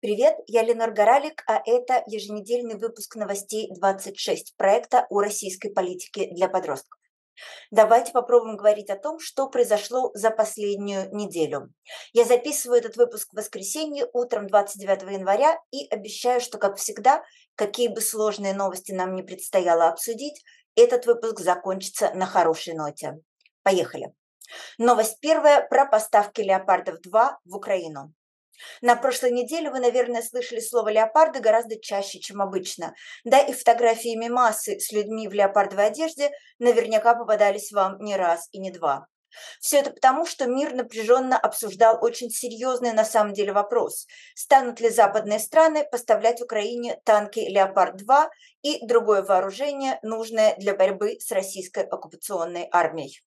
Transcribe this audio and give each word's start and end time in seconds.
Привет, 0.00 0.36
я 0.46 0.62
Ленор 0.62 0.92
Горалик, 0.92 1.42
а 1.48 1.60
это 1.66 2.04
еженедельный 2.06 2.78
выпуск 2.78 3.16
новостей 3.16 3.68
26 3.74 4.54
проекта 4.56 5.08
о 5.10 5.20
российской 5.20 5.70
политике 5.70 6.28
для 6.32 6.48
подростков. 6.48 7.00
Давайте 7.72 8.12
попробуем 8.12 8.56
говорить 8.56 8.90
о 8.90 8.96
том, 8.96 9.18
что 9.18 9.48
произошло 9.48 10.12
за 10.14 10.30
последнюю 10.30 11.12
неделю. 11.12 11.72
Я 12.12 12.24
записываю 12.24 12.78
этот 12.78 12.96
выпуск 12.96 13.30
в 13.32 13.36
воскресенье 13.36 14.06
утром 14.12 14.46
29 14.46 15.18
января 15.18 15.58
и 15.72 15.88
обещаю, 15.88 16.40
что, 16.40 16.58
как 16.58 16.76
всегда, 16.76 17.24
какие 17.56 17.88
бы 17.88 18.00
сложные 18.00 18.54
новости 18.54 18.92
нам 18.92 19.16
не 19.16 19.24
предстояло 19.24 19.88
обсудить, 19.88 20.44
этот 20.76 21.06
выпуск 21.06 21.40
закончится 21.40 22.12
на 22.14 22.26
хорошей 22.26 22.74
ноте. 22.74 23.14
Поехали. 23.64 24.14
Новость 24.78 25.18
первая 25.18 25.66
про 25.66 25.86
поставки 25.86 26.40
«Леопардов-2» 26.40 27.30
в 27.44 27.56
Украину. 27.56 28.14
На 28.80 28.96
прошлой 28.96 29.30
неделе 29.30 29.70
вы, 29.70 29.80
наверное, 29.80 30.22
слышали 30.22 30.60
слово 30.60 30.88
«леопарды» 30.90 31.40
гораздо 31.40 31.80
чаще, 31.80 32.20
чем 32.20 32.40
обычно. 32.42 32.94
Да 33.24 33.38
и 33.38 33.52
фотографии 33.52 34.16
мимасы 34.16 34.78
с 34.78 34.92
людьми 34.92 35.28
в 35.28 35.32
леопардовой 35.32 35.86
одежде 35.86 36.30
наверняка 36.58 37.14
попадались 37.14 37.72
вам 37.72 37.98
не 38.00 38.16
раз 38.16 38.48
и 38.52 38.58
не 38.58 38.70
два. 38.70 39.06
Все 39.60 39.78
это 39.78 39.90
потому, 39.90 40.24
что 40.24 40.46
мир 40.46 40.74
напряженно 40.74 41.38
обсуждал 41.38 41.98
очень 42.00 42.30
серьезный 42.30 42.92
на 42.92 43.04
самом 43.04 43.34
деле 43.34 43.52
вопрос. 43.52 44.06
Станут 44.34 44.80
ли 44.80 44.88
западные 44.88 45.38
страны 45.38 45.86
поставлять 45.90 46.40
Украине 46.40 47.00
танки 47.04 47.40
«Леопард-2» 47.40 48.28
и 48.62 48.86
другое 48.86 49.22
вооружение, 49.22 49.98
нужное 50.02 50.56
для 50.56 50.74
борьбы 50.74 51.18
с 51.20 51.30
российской 51.30 51.84
оккупационной 51.84 52.68
армией? 52.72 53.20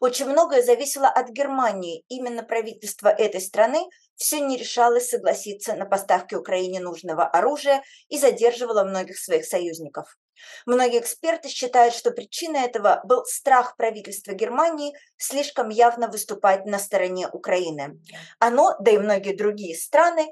Очень 0.00 0.26
многое 0.26 0.62
зависело 0.62 1.08
от 1.08 1.30
Германии. 1.30 2.04
Именно 2.08 2.42
правительство 2.42 3.08
этой 3.08 3.40
страны 3.40 3.84
все 4.16 4.40
не 4.40 4.56
решалось 4.56 5.08
согласиться 5.08 5.74
на 5.74 5.86
поставки 5.86 6.34
Украине 6.34 6.80
нужного 6.80 7.24
оружия 7.24 7.82
и 8.08 8.18
задерживало 8.18 8.84
многих 8.84 9.18
своих 9.18 9.44
союзников. 9.44 10.16
Многие 10.66 11.00
эксперты 11.00 11.48
считают, 11.48 11.94
что 11.94 12.10
причиной 12.10 12.62
этого 12.62 13.00
был 13.04 13.24
страх 13.24 13.76
правительства 13.76 14.32
Германии 14.32 14.94
слишком 15.16 15.68
явно 15.68 16.08
выступать 16.08 16.66
на 16.66 16.78
стороне 16.78 17.28
Украины. 17.28 18.00
Оно, 18.38 18.76
да 18.80 18.90
и 18.90 18.98
многие 18.98 19.36
другие 19.36 19.76
страны, 19.76 20.28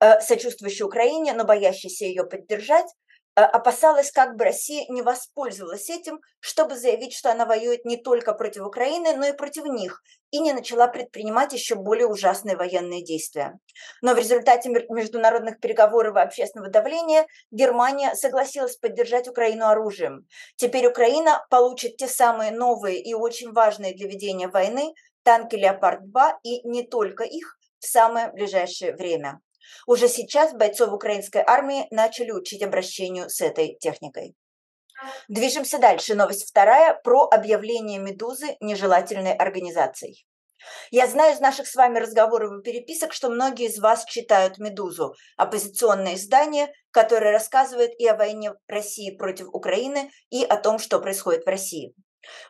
э, 0.00 0.20
сочувствующие 0.20 0.86
Украине, 0.86 1.32
но 1.34 1.44
боящиеся 1.44 2.06
ее 2.06 2.24
поддержать, 2.24 2.86
опасалась, 3.40 4.10
как 4.10 4.36
бы 4.36 4.44
Россия 4.44 4.86
не 4.88 5.02
воспользовалась 5.02 5.90
этим, 5.90 6.20
чтобы 6.40 6.76
заявить, 6.76 7.14
что 7.14 7.30
она 7.30 7.44
воюет 7.44 7.84
не 7.84 7.96
только 7.96 8.32
против 8.32 8.64
Украины, 8.64 9.14
но 9.14 9.26
и 9.26 9.32
против 9.32 9.66
них, 9.66 10.02
и 10.30 10.38
не 10.40 10.52
начала 10.52 10.88
предпринимать 10.88 11.52
еще 11.52 11.74
более 11.74 12.06
ужасные 12.06 12.56
военные 12.56 13.04
действия. 13.04 13.58
Но 14.00 14.14
в 14.14 14.18
результате 14.18 14.70
международных 14.70 15.60
переговоров 15.60 16.16
и 16.16 16.20
общественного 16.20 16.70
давления 16.70 17.26
Германия 17.50 18.14
согласилась 18.14 18.76
поддержать 18.76 19.28
Украину 19.28 19.66
оружием. 19.66 20.26
Теперь 20.56 20.86
Украина 20.86 21.44
получит 21.50 21.98
те 21.98 22.08
самые 22.08 22.52
новые 22.52 23.02
и 23.02 23.12
очень 23.12 23.52
важные 23.52 23.94
для 23.94 24.08
ведения 24.08 24.48
войны 24.48 24.94
танки 25.22 25.56
«Леопард-2» 25.56 26.36
и 26.42 26.66
не 26.66 26.84
только 26.84 27.24
их 27.24 27.58
в 27.80 27.86
самое 27.86 28.32
ближайшее 28.32 28.94
время. 28.94 29.40
Уже 29.86 30.08
сейчас 30.08 30.52
бойцов 30.54 30.92
украинской 30.92 31.42
армии 31.46 31.86
начали 31.90 32.30
учить 32.30 32.62
обращению 32.62 33.28
с 33.28 33.40
этой 33.40 33.76
техникой. 33.80 34.34
Движемся 35.28 35.78
дальше. 35.78 36.14
Новость 36.14 36.48
вторая 36.48 36.94
про 36.94 37.24
объявление 37.24 37.98
«Медузы» 37.98 38.56
нежелательной 38.60 39.34
организацией. 39.34 40.26
Я 40.90 41.06
знаю 41.06 41.34
из 41.34 41.40
наших 41.40 41.66
с 41.66 41.74
вами 41.74 41.98
разговоров 41.98 42.58
и 42.58 42.62
переписок, 42.62 43.12
что 43.12 43.28
многие 43.28 43.66
из 43.66 43.78
вас 43.78 44.04
читают 44.04 44.58
«Медузу»– 44.58 45.14
оппозиционное 45.36 46.14
издание, 46.14 46.72
которое 46.90 47.30
рассказывает 47.30 47.92
и 48.00 48.06
о 48.06 48.16
войне 48.16 48.52
России 48.66 49.16
против 49.16 49.48
Украины, 49.52 50.10
и 50.30 50.44
о 50.44 50.56
том, 50.56 50.78
что 50.78 50.98
происходит 50.98 51.44
в 51.44 51.48
России. 51.48 51.94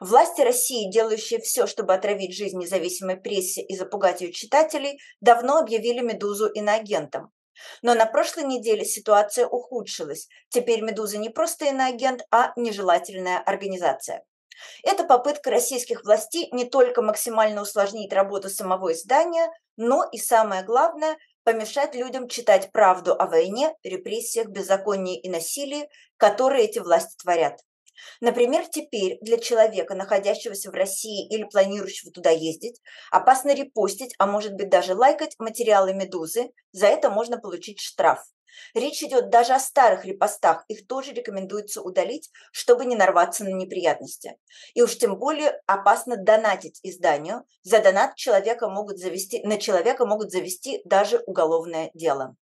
Власти 0.01 0.41
России, 0.43 0.91
делающие 0.91 1.41
все, 1.41 1.67
чтобы 1.67 1.95
отравить 1.95 2.37
жизнь 2.37 2.59
независимой 2.59 3.17
прессе 3.17 3.63
и 3.63 3.77
запугать 3.77 4.21
ее 4.21 4.33
читателей, 4.33 4.99
давно 5.21 5.59
объявили 5.59 6.01
«Медузу» 6.01 6.47
иноагентом. 6.47 7.31
Но 7.83 7.95
на 7.95 8.07
прошлой 8.07 8.45
неделе 8.45 8.85
ситуация 8.85 9.47
ухудшилась. 9.47 10.29
Теперь 10.51 10.83
«Медуза» 10.83 11.19
не 11.19 11.31
просто 11.31 11.67
иноагент, 11.67 12.23
а 12.31 12.53
нежелательная 12.57 13.39
организация. 13.39 14.25
Это 14.83 15.05
попытка 15.05 15.51
российских 15.51 16.05
властей 16.05 16.49
не 16.53 16.65
только 16.65 17.03
максимально 17.03 17.63
усложнить 17.63 18.13
работу 18.13 18.49
самого 18.49 18.93
издания, 18.93 19.51
но 19.77 20.05
и 20.11 20.19
самое 20.19 20.63
главное– 20.63 21.17
помешать 21.45 21.95
людям 21.95 22.29
читать 22.29 22.73
правду 22.73 23.15
о 23.17 23.27
войне, 23.27 23.75
репрессиях, 23.85 24.49
беззаконии 24.49 25.21
и 25.21 25.29
насилии, 25.29 25.89
которые 26.17 26.65
эти 26.65 26.81
власти 26.81 27.17
творят. 27.23 27.61
Например, 28.21 28.67
теперь 28.67 29.19
для 29.21 29.39
человека, 29.39 29.95
находящегося 29.95 30.71
в 30.71 30.75
России 30.75 31.29
или 31.29 31.45
планирующего 31.45 32.13
туда 32.13 32.31
ездить, 32.31 32.81
опасно 33.11 33.55
репостить, 33.55 34.15
а 34.19 34.27
может 34.27 34.55
быть 34.55 34.69
даже 34.69 34.95
лайкать 34.95 35.37
материалы 35.39 35.95
«Медузы». 35.95 36.51
За 36.73 36.87
это 36.87 37.11
можно 37.11 37.39
получить 37.39 37.81
штраф. 37.81 38.25
Речь 38.75 39.03
идет 39.03 39.31
даже 39.31 39.53
о 39.53 39.61
старых 39.61 40.05
репостах, 40.05 40.65
их 40.69 40.87
тоже 40.87 41.13
рекомендуется 41.13 41.83
удалить, 41.83 42.31
чтобы 42.53 42.87
не 42.87 42.97
нарваться 42.97 43.45
на 43.45 43.49
неприятности. 43.51 44.37
И 44.75 44.83
уж 44.83 44.97
тем 44.97 45.19
более 45.19 45.61
опасно 45.67 46.17
донатить 46.17 46.81
изданию. 46.83 47.45
За 47.63 47.81
донат 47.81 48.17
человека 48.17 48.69
могут 48.69 48.99
завести, 48.99 49.43
на 49.45 49.59
человека 49.59 50.07
могут 50.07 50.31
завести 50.31 50.81
даже 50.85 51.23
уголовное 51.27 51.91
дело. 51.95 52.37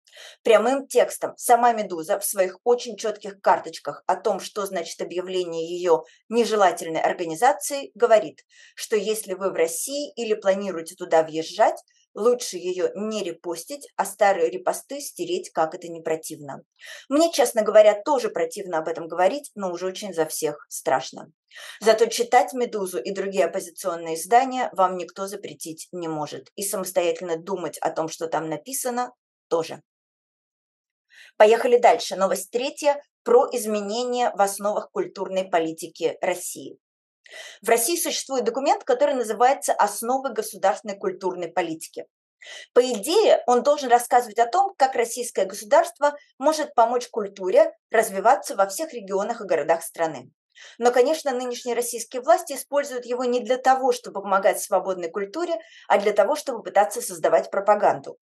Прямым 0.43 0.87
текстом 0.87 1.33
сама 1.37 1.73
«Медуза» 1.73 2.19
в 2.19 2.25
своих 2.25 2.57
очень 2.63 2.97
четких 2.97 3.39
карточках 3.41 4.03
о 4.07 4.15
том, 4.15 4.39
что 4.39 4.65
значит 4.65 5.01
объявление 5.01 5.67
ее 5.67 6.03
нежелательной 6.29 7.01
организации, 7.01 7.91
говорит, 7.95 8.45
что 8.75 8.95
если 8.95 9.33
вы 9.33 9.51
в 9.51 9.55
России 9.55 10.11
или 10.15 10.33
планируете 10.33 10.95
туда 10.95 11.23
въезжать, 11.23 11.81
лучше 12.13 12.57
ее 12.57 12.91
не 12.95 13.23
репостить, 13.23 13.87
а 13.95 14.05
старые 14.05 14.49
репосты 14.49 14.99
стереть, 14.99 15.51
как 15.51 15.75
это 15.75 15.87
не 15.87 16.01
противно. 16.01 16.63
Мне, 17.09 17.31
честно 17.31 17.61
говоря, 17.61 17.99
тоже 18.01 18.29
противно 18.29 18.79
об 18.79 18.87
этом 18.87 19.07
говорить, 19.07 19.51
но 19.55 19.71
уже 19.71 19.87
очень 19.87 20.13
за 20.13 20.25
всех 20.25 20.65
страшно. 20.69 21.31
Зато 21.79 22.05
читать 22.07 22.53
«Медузу» 22.53 22.99
и 22.99 23.11
другие 23.11 23.45
оппозиционные 23.45 24.15
издания 24.15 24.69
вам 24.73 24.97
никто 24.97 25.27
запретить 25.27 25.87
не 25.91 26.07
может. 26.07 26.49
И 26.55 26.63
самостоятельно 26.63 27.37
думать 27.37 27.77
о 27.79 27.91
том, 27.91 28.07
что 28.07 28.27
там 28.27 28.49
написано, 28.49 29.11
тоже. 29.49 29.81
Поехали 31.37 31.77
дальше. 31.77 32.15
Новость 32.15 32.51
третья 32.51 33.01
про 33.23 33.47
изменения 33.51 34.31
в 34.35 34.41
основах 34.41 34.91
культурной 34.91 35.45
политики 35.45 36.17
России. 36.21 36.77
В 37.61 37.69
России 37.69 37.95
существует 37.95 38.43
документ, 38.43 38.83
который 38.83 39.15
называется 39.15 39.73
«Основы 39.73 40.33
государственной 40.33 40.97
культурной 40.97 41.47
политики». 41.47 42.05
По 42.73 42.81
идее, 42.81 43.43
он 43.45 43.61
должен 43.61 43.89
рассказывать 43.89 44.39
о 44.39 44.47
том, 44.47 44.73
как 44.75 44.95
российское 44.95 45.45
государство 45.45 46.15
может 46.39 46.73
помочь 46.73 47.07
культуре 47.07 47.71
развиваться 47.91 48.55
во 48.55 48.67
всех 48.67 48.93
регионах 48.93 49.41
и 49.41 49.45
городах 49.45 49.83
страны. 49.83 50.31
Но, 50.77 50.91
конечно, 50.91 51.31
нынешние 51.31 51.75
российские 51.75 52.21
власти 52.21 52.53
используют 52.53 53.05
его 53.05 53.23
не 53.25 53.39
для 53.39 53.57
того, 53.57 53.91
чтобы 53.91 54.21
помогать 54.21 54.61
свободной 54.61 55.09
культуре, 55.09 55.55
а 55.87 55.99
для 55.99 56.13
того, 56.13 56.35
чтобы 56.35 56.63
пытаться 56.63 57.01
создавать 57.01 57.51
пропаганду. 57.51 58.17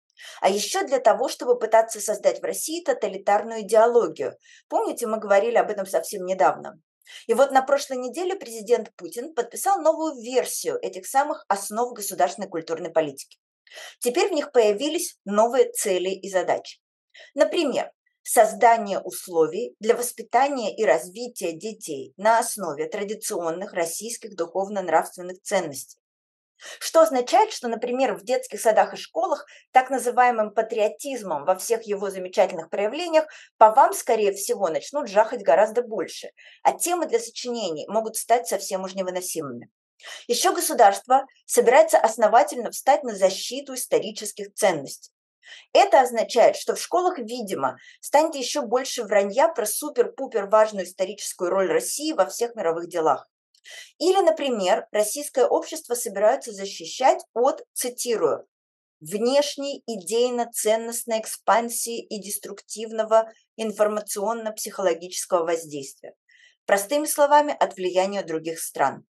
А 0.42 0.50
еще 0.50 0.84
для 0.84 1.00
того, 1.00 1.28
чтобы 1.28 1.58
пытаться 1.58 2.00
создать 2.00 2.42
в 2.42 2.44
России 2.44 2.84
тоталитарную 2.84 3.62
идеологию. 3.62 4.38
Помните, 4.68 5.08
мы 5.08 5.18
говорили 5.18 5.58
об 5.58 5.70
этом 5.70 5.86
совсем 5.86 6.26
недавно. 6.26 6.80
И 7.28 7.34
вот 7.34 7.52
на 7.52 7.62
прошлой 7.62 7.98
неделе 7.98 8.36
президент 8.36 8.94
Путин 8.96 9.34
подписал 9.34 9.80
новую 9.82 10.22
версию 10.22 10.80
этих 10.82 11.06
самых 11.06 11.46
основ 11.48 11.94
государственной 11.94 12.50
культурной 12.50 12.90
политики. 12.90 13.38
Теперь 14.00 14.30
в 14.30 14.34
них 14.34 14.52
появились 14.52 15.18
новые 15.26 15.72
цели 15.72 16.10
и 16.10 16.30
задачи. 16.30 16.80
Например, 17.34 17.92
создание 18.24 19.00
условий 19.00 19.76
для 19.80 19.96
воспитания 19.96 20.76
и 20.76 20.84
развития 20.84 21.54
детей 21.54 22.14
на 22.18 22.40
основе 22.40 22.88
традиционных 22.88 23.74
российских 23.74 24.36
духовно-нравственных 24.36 25.42
ценностей, 25.42 26.00
что 26.80 27.02
означает, 27.02 27.52
что, 27.52 27.68
например, 27.68 28.16
в 28.16 28.24
детских 28.24 28.62
садах 28.62 28.94
и 28.94 28.98
школах 28.98 29.46
так 29.72 29.90
называемым 29.90 30.52
патриотизмом 30.52 31.46
во 31.46 31.56
всех 31.56 31.84
его 31.84 32.10
замечательных 32.10 32.70
проявлениях 32.70 33.26
по 33.58 33.72
вам, 33.72 33.94
скорее 33.94 34.32
всего, 34.32 34.70
начнут 34.70 35.10
жахать 35.10 35.44
гораздо 35.44 35.82
больше, 35.82 36.30
а 36.64 36.72
темы 36.72 37.06
для 37.08 37.20
сочинений 37.20 37.86
могут 37.88 38.16
стать 38.16 38.48
совсем 38.48 38.84
уж 38.84 38.96
невыносимыми. 38.96 39.70
Еще 40.28 40.54
государство 40.54 41.26
собирается 41.46 41.98
основательно 41.98 42.72
встать 42.72 43.04
на 43.04 43.16
защиту 43.16 43.74
исторических 43.74 44.54
ценностей. 44.54 45.12
Это 45.74 46.02
означает, 46.02 46.56
что 46.56 46.76
в 46.76 46.82
школах, 46.82 47.20
видимо, 47.20 47.78
станет 48.02 48.36
еще 48.36 48.62
больше 48.62 49.04
вранья 49.04 49.48
про 49.48 49.66
супер-пупер 49.66 50.48
важную 50.48 50.86
историческую 50.86 51.52
роль 51.52 51.72
России 51.72 52.14
во 52.14 52.26
всех 52.26 52.56
мировых 52.56 52.90
делах. 52.90 53.28
Или, 53.98 54.22
например, 54.22 54.88
российское 54.92 55.46
общество 55.46 55.96
собираются 55.96 56.52
защищать 56.52 57.24
от, 57.34 57.64
цитирую, 57.74 58.48
внешней 59.00 59.84
идейно-ценностной 59.88 61.20
экспансии 61.20 62.02
и 62.02 62.22
деструктивного 62.22 63.32
информационно-психологического 63.58 65.46
воздействия. 65.46 66.14
Простыми 66.66 67.06
словами, 67.06 67.56
от 67.60 67.76
влияния 67.76 68.24
других 68.24 68.60
стран. 68.60 69.06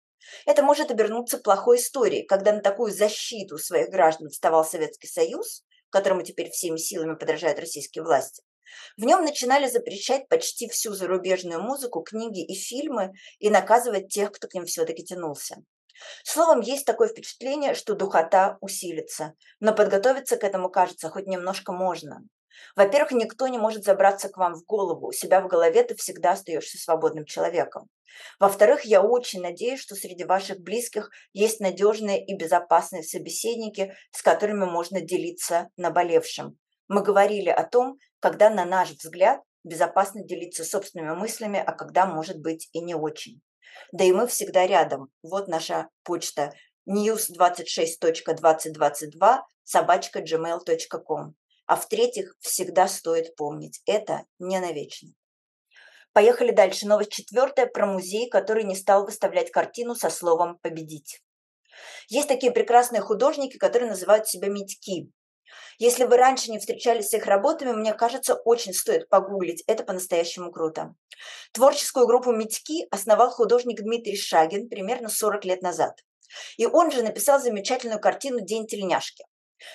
Это 0.47 0.62
может 0.62 0.91
обернуться 0.91 1.38
плохой 1.38 1.79
историей, 1.79 2.25
когда 2.26 2.53
на 2.53 2.61
такую 2.61 2.93
защиту 2.93 3.58
своих 3.58 3.88
граждан 3.88 4.29
вставал 4.29 4.64
Советский 4.64 5.08
Союз, 5.08 5.64
которому 5.88 6.23
теперь 6.23 6.50
всеми 6.50 6.76
силами 6.76 7.17
подражают 7.17 7.58
российские 7.58 8.05
власти. 8.05 8.43
В 8.96 9.05
нем 9.05 9.25
начинали 9.25 9.69
запрещать 9.69 10.28
почти 10.28 10.69
всю 10.69 10.93
зарубежную 10.93 11.62
музыку, 11.62 12.02
книги 12.02 12.44
и 12.44 12.55
фильмы 12.55 13.12
и 13.38 13.50
наказывать 13.50 14.08
тех, 14.08 14.32
кто 14.32 14.49
к 14.49 14.55
ним 14.55 14.64
все-таки 14.64 15.05
тянулся. 15.05 15.56
Словом, 16.25 16.61
есть 16.61 16.87
такое 16.87 17.08
впечатление, 17.08 17.75
что 17.75 17.94
духота 17.94 18.56
усилится, 18.61 19.34
но 19.61 19.75
подготовиться 19.75 20.37
к 20.37 20.44
этому, 20.44 20.70
кажется, 20.70 21.11
хоть 21.11 21.26
немножко 21.26 21.72
можно. 21.72 22.22
Во-первых, 22.76 23.12
никто 23.12 23.49
не 23.49 23.58
может 23.58 23.84
забраться 23.84 24.28
к 24.28 24.37
вам 24.37 24.55
в 24.55 24.64
голову. 24.64 25.08
У 25.08 25.12
себя 25.12 25.40
в 25.40 25.49
голове 25.49 25.82
ты 25.82 25.94
всегда 25.94 26.32
остаешься 26.32 26.78
свободным 26.78 27.25
человеком. 27.25 27.88
Во-вторых, 28.38 28.84
я 28.84 29.02
очень 29.02 29.40
надеюсь, 29.40 29.81
что 29.81 29.94
среди 29.94 30.25
ваших 30.25 30.61
близких 30.61 31.11
есть 31.32 31.61
надежные 31.61 32.25
и 32.25 32.37
безопасные 32.37 33.02
собеседники, 33.02 33.94
с 34.11 34.22
которыми 34.22 34.64
можно 34.64 35.00
делиться 35.00 35.69
наболевшим. 35.76 36.58
Мы 36.91 37.03
говорили 37.05 37.51
о 37.51 37.63
том, 37.63 37.99
когда, 38.19 38.51
на 38.51 38.65
наш 38.65 38.91
взгляд, 38.91 39.43
безопасно 39.63 40.25
делиться 40.25 40.65
собственными 40.65 41.15
мыслями, 41.15 41.63
а 41.65 41.71
когда, 41.71 42.05
может 42.05 42.41
быть, 42.41 42.69
и 42.73 42.81
не 42.81 42.97
очень. 42.97 43.41
Да 43.93 44.03
и 44.03 44.11
мы 44.11 44.27
всегда 44.27 44.67
рядом. 44.67 45.09
Вот 45.23 45.47
наша 45.47 45.89
почта 46.03 46.53
news26.2022 46.89 49.39
собачка 49.63 50.21
gmail.com. 50.21 51.37
А 51.67 51.77
в-третьих, 51.77 52.35
всегда 52.41 52.89
стоит 52.89 53.37
помнить, 53.37 53.81
это 53.87 54.25
не 54.41 54.59
навечно. 54.59 55.11
Поехали 56.13 56.51
дальше. 56.51 56.89
Новость 56.89 57.13
четвертая 57.13 57.67
про 57.67 57.87
музей, 57.87 58.29
который 58.29 58.65
не 58.65 58.75
стал 58.75 59.05
выставлять 59.05 59.53
картину 59.53 59.95
со 59.95 60.11
словом 60.11 60.59
«победить». 60.59 61.23
Есть 62.09 62.27
такие 62.27 62.51
прекрасные 62.51 63.01
художники, 63.01 63.59
которые 63.59 63.91
называют 63.91 64.27
себя 64.27 64.49
«митьки». 64.49 65.13
Если 65.79 66.05
вы 66.05 66.17
раньше 66.17 66.50
не 66.50 66.58
встречались 66.58 67.08
с 67.08 67.14
их 67.14 67.26
работами, 67.26 67.73
мне 67.73 67.94
кажется, 67.94 68.35
очень 68.35 68.75
стоит 68.75 69.08
погуглить. 69.08 69.64
Это 69.67 69.82
по-настоящему 69.85 70.52
круто. 70.52 70.94
Творческую 71.52 72.06
группу 72.06 72.32
«Митьки» 72.32 72.87
основал 72.91 73.31
художник 73.31 73.81
Дмитрий 73.81 74.17
Шагин 74.17 74.69
примерно 74.69 75.08
40 75.08 75.44
лет 75.44 75.62
назад. 75.62 75.99
И 76.56 76.67
он 76.67 76.91
же 76.91 77.02
написал 77.02 77.41
замечательную 77.41 78.00
картину 78.00 78.41
«День 78.41 78.67
тельняшки». 78.67 79.25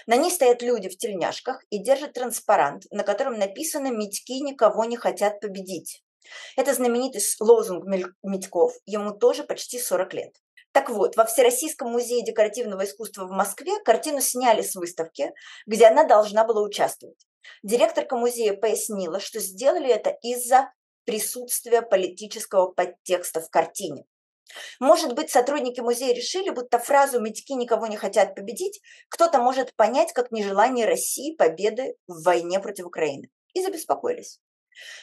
На 0.08 0.16
ней 0.16 0.32
стоят 0.32 0.62
люди 0.62 0.90
в 0.90 0.98
тельняшках 0.98 1.64
и 1.70 1.80
держат 1.80 2.14
транспарант, 2.14 2.86
на 2.92 3.04
котором 3.04 3.38
написано 3.38 3.92
«Митьки 3.92 4.42
никого 4.42 4.86
не 4.86 4.98
хотят 4.98 5.40
победить». 5.40 6.04
Это 6.56 6.74
знаменитый 6.74 7.22
лозунг 7.40 7.86
Митьков, 8.24 8.74
ему 8.86 9.12
тоже 9.12 9.44
почти 9.44 9.80
40 9.80 10.14
лет. 10.14 10.36
Так 10.76 10.90
вот, 10.90 11.16
во 11.16 11.24
Всероссийском 11.24 11.90
музее 11.90 12.22
декоративного 12.22 12.84
искусства 12.84 13.24
в 13.24 13.32
Москве 13.32 13.80
картину 13.86 14.20
сняли 14.20 14.62
с 14.62 14.76
выставки, 14.76 15.32
где 15.66 15.86
она 15.86 16.04
должна 16.04 16.44
была 16.44 16.62
участвовать. 16.62 17.26
Директорка 17.64 18.18
музея 18.18 18.52
пояснила, 18.56 19.22
что 19.22 19.40
сделали 19.40 19.90
это 19.90 20.10
из-за 20.22 20.74
присутствия 21.06 21.82
политического 21.82 22.74
подтекста 22.74 23.40
в 23.40 23.50
картине. 23.50 24.04
Может 24.82 25.16
быть, 25.16 25.30
сотрудники 25.30 25.80
музея 25.80 26.14
решили, 26.14 26.50
будто 26.50 26.78
фразу 26.78 27.22
«медики 27.22 27.54
никого 27.54 27.88
не 27.88 27.96
хотят 27.96 28.36
победить» 28.36 28.82
кто-то 29.08 29.40
может 29.40 29.74
понять 29.78 30.12
как 30.12 30.34
нежелание 30.34 30.86
России 30.86 31.38
победы 31.38 31.96
в 32.06 32.22
войне 32.24 32.60
против 32.60 32.88
Украины. 32.88 33.30
И 33.54 33.64
забеспокоились. 33.64 34.42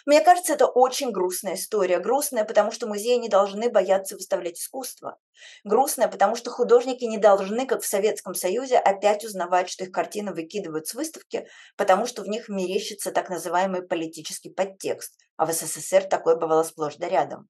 Мне 0.07 0.21
кажется, 0.21 0.55
это 0.55 0.67
очень 0.67 1.11
грустная 1.11 1.55
история. 1.55 1.99
Грустная, 1.99 2.45
потому 2.45 2.71
что 2.71 2.87
музеи 2.87 3.17
не 3.17 3.29
должны 3.29 3.71
бояться 3.71 4.17
выставлять 4.17 4.59
искусство. 4.59 5.19
Грустная, 5.65 6.09
потому 6.09 6.37
что 6.37 6.51
художники 6.51 7.05
не 7.05 7.19
должны, 7.19 7.67
как 7.67 7.83
в 7.83 7.87
Советском 7.87 8.35
Союзе, 8.35 8.79
опять 8.79 9.25
узнавать, 9.25 9.71
что 9.71 9.85
их 9.85 9.93
картины 9.93 10.33
выкидывают 10.33 10.87
с 10.87 10.95
выставки, 10.95 11.47
потому 11.77 12.07
что 12.07 12.23
в 12.23 12.29
них 12.29 12.49
мерещится 12.49 13.13
так 13.13 13.29
называемый 13.29 13.83
политический 13.83 14.51
подтекст. 14.51 15.19
А 15.37 15.47
в 15.47 15.53
СССР 15.53 16.05
такое 16.05 16.37
бывало 16.37 16.63
сплошь 16.63 16.97
да 16.97 17.09
рядом. 17.09 17.49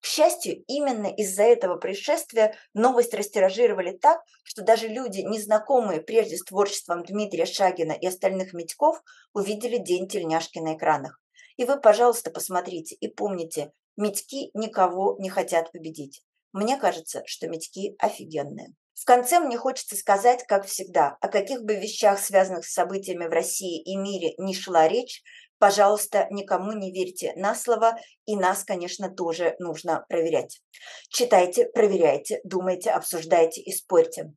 К 0.00 0.06
счастью, 0.06 0.62
именно 0.66 1.06
из-за 1.06 1.44
этого 1.44 1.76
происшествия 1.76 2.56
новость 2.74 3.14
растиражировали 3.14 3.96
так, 3.96 4.20
что 4.42 4.62
даже 4.62 4.88
люди, 4.88 5.20
незнакомые 5.20 6.00
прежде 6.00 6.36
с 6.36 6.44
творчеством 6.44 7.04
Дмитрия 7.04 7.46
Шагина 7.46 7.92
и 7.92 8.06
остальных 8.06 8.52
Митьков, 8.52 9.02
увидели 9.32 9.78
День 9.78 10.06
тельняшки 10.06 10.58
на 10.58 10.76
экранах. 10.76 11.20
И 11.56 11.64
вы, 11.64 11.80
пожалуйста, 11.80 12.30
посмотрите 12.30 12.94
и 12.94 13.08
помните, 13.08 13.72
Митьки 13.96 14.50
никого 14.54 15.16
не 15.20 15.28
хотят 15.28 15.70
победить. 15.70 16.22
Мне 16.52 16.76
кажется, 16.76 17.22
что 17.26 17.48
Митьки 17.48 17.94
офигенные. 17.98 18.74
В 18.94 19.04
конце 19.04 19.40
мне 19.40 19.56
хочется 19.58 19.96
сказать, 19.96 20.44
как 20.46 20.66
всегда, 20.66 21.16
о 21.20 21.28
каких 21.28 21.62
бы 21.62 21.74
вещах, 21.74 22.18
связанных 22.18 22.64
с 22.64 22.72
событиями 22.72 23.26
в 23.26 23.30
России 23.30 23.82
и 23.82 23.96
мире, 23.96 24.34
не 24.38 24.54
шла 24.54 24.88
речь, 24.88 25.22
Пожалуйста, 25.58 26.26
никому 26.30 26.72
не 26.72 26.92
верьте 26.92 27.32
на 27.36 27.54
слово, 27.54 27.96
и 28.26 28.36
нас, 28.36 28.64
конечно, 28.64 29.08
тоже 29.08 29.56
нужно 29.58 30.04
проверять. 30.10 30.60
Читайте, 31.08 31.66
проверяйте, 31.66 32.40
думайте, 32.44 32.90
обсуждайте 32.90 33.62
и 33.62 33.72
спорьте. 33.72 34.34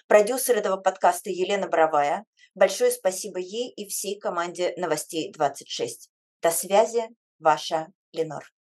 Продюсер 0.07 0.57
этого 0.57 0.77
подкаста 0.77 1.31
Елена 1.31 1.69
Боровая. 1.69 2.25
Большое 2.55 2.91
спасибо 2.91 3.39
ей 3.39 3.71
и 3.71 3.89
всей 3.89 4.19
команде 4.19 4.75
«Новостей 4.77 5.33
26». 5.33 6.11
До 6.43 6.51
связи, 6.51 7.09
ваша 7.39 7.87
Ленор. 8.13 8.45